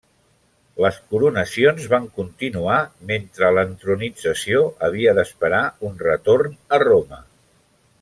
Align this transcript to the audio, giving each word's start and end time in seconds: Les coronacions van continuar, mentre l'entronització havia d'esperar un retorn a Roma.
Les 0.85 0.95
coronacions 1.15 1.85
van 1.91 2.07
continuar, 2.15 2.79
mentre 3.11 3.51
l'entronització 3.59 4.65
havia 4.89 5.17
d'esperar 5.21 5.63
un 5.91 6.05
retorn 6.11 6.61
a 6.79 6.85
Roma. 6.91 7.27